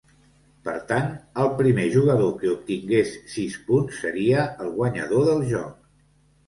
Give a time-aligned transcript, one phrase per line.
[0.67, 1.11] Per tant,
[1.43, 5.83] el primer jugador que obtingués sis punts seria el guanyador del joc.